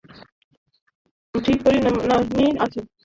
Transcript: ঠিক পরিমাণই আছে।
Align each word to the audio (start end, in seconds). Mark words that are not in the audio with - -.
ঠিক 1.33 1.57
পরিমাণই 1.63 2.47
আছে। 2.59 2.79